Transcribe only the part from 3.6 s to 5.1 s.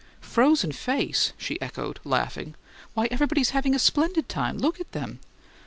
a splendid time. Look at